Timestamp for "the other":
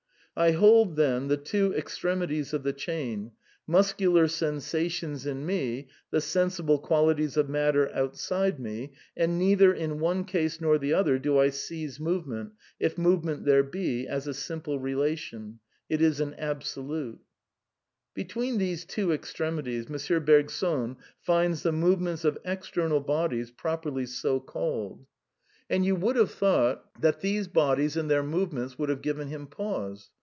10.77-11.19